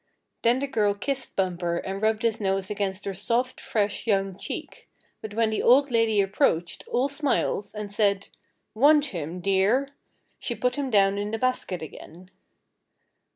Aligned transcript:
Then 0.41 0.57
the 0.57 0.67
girl 0.67 0.95
kissed 0.95 1.35
Bumper 1.35 1.77
and 1.77 2.01
rubbed 2.01 2.23
his 2.23 2.41
nose 2.41 2.71
against 2.71 3.05
her 3.05 3.13
soft, 3.13 3.61
fresh 3.61 4.07
young 4.07 4.35
cheek; 4.35 4.89
but 5.21 5.35
when 5.35 5.51
the 5.51 5.61
old 5.61 5.91
lady 5.91 6.21
approached, 6.21 6.83
all 6.87 7.07
smiles, 7.07 7.71
and 7.75 7.91
said, 7.93 8.29
"Want 8.73 9.13
him, 9.13 9.41
dear?" 9.41 9.89
she 10.39 10.55
put 10.55 10.75
him 10.75 10.89
down 10.89 11.19
in 11.19 11.29
the 11.29 11.37
basket 11.37 11.83
again. 11.83 12.31